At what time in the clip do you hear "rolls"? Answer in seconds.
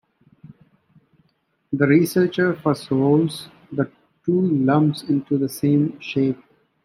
2.89-3.49